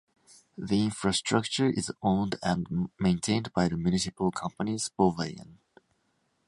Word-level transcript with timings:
The 0.57 0.83
infrastructure 0.85 1.69
is 1.69 1.91
owned 2.01 2.33
and 2.41 2.89
maintained 2.99 3.53
by 3.53 3.67
the 3.67 3.77
municipal 3.77 4.31
company 4.31 4.77
Sporveien. 4.77 5.59